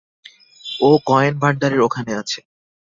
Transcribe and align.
ও 0.81 0.89
coin 1.05 1.33
ভান্ডারের 1.41 1.81
ওখানে 1.81 2.11
আছে। 2.15 2.39